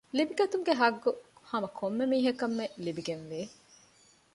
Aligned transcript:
ލިބިގަތުމުގެ 0.17 0.73
ޙައްޤު 0.81 1.11
ހަމަ 1.49 1.67
ކޮންމެ 1.77 2.05
މީހަކަށްމެ 2.11 2.65
ލިބިގެންވޭ 2.85 3.39